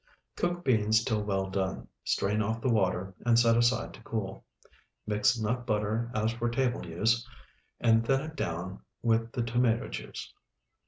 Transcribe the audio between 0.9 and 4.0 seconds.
till well done, strain off the water, and set aside